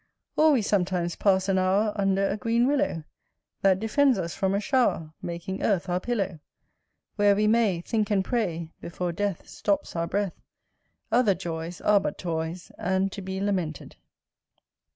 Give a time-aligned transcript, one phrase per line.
[0.35, 3.03] Or we sometimes pass an hour Under a green willow,
[3.61, 6.39] That defends us from a shower, Making earth our pillow;
[7.17, 10.41] Where we may Think and pray Before death Stops our breath.
[11.11, 13.97] Other joys Are but toys, And to be lamented.